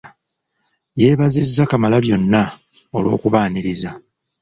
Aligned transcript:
Yeebaziza 1.01 1.61
Kamalabyonna 1.69 2.41
olw'okubaaniriza. 2.97 3.91